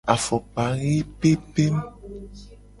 [0.13, 1.75] Afokpa he pempem.